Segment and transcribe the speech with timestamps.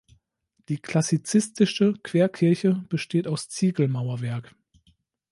[0.67, 4.55] Die klassizistische Querkirche besteht aus Ziegelmauerwerk.